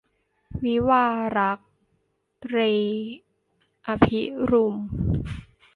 [0.63, 1.59] วิวาห์ล่ารัก-
[2.43, 2.73] ตรี
[3.85, 4.75] อภิรุม